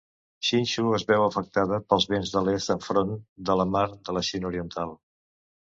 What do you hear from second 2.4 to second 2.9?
l'est